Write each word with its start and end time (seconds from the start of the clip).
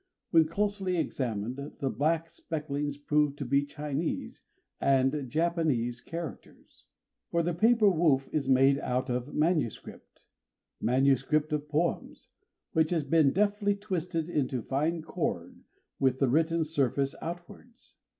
When 0.31 0.47
closely 0.47 0.97
examined, 0.97 1.57
the 1.77 1.91
black 1.91 2.27
specklings 2.27 2.97
prove 2.97 3.35
to 3.35 3.45
be 3.45 3.63
Chinese 3.65 4.41
and 4.79 5.29
Japanese 5.29 6.01
characters; 6.01 6.85
for 7.29 7.43
the 7.43 7.53
paper 7.53 7.87
woof 7.87 8.27
is 8.31 8.49
made 8.49 8.79
out 8.79 9.11
of 9.11 9.35
manuscript, 9.35 10.25
manuscript 10.81 11.53
of 11.53 11.69
poems, 11.69 12.29
which 12.71 12.89
has 12.89 13.03
been 13.03 13.31
deftly 13.31 13.75
twisted 13.75 14.27
into 14.27 14.63
fine 14.63 15.03
cord, 15.03 15.61
with 15.99 16.17
the 16.17 16.29
written 16.29 16.63
surface 16.63 17.13
outwards. 17.21 17.93